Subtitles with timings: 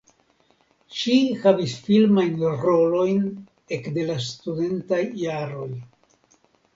[0.99, 3.19] Ŝi havis filmajn rolojn
[3.77, 5.69] ekde la studentaj jaroj.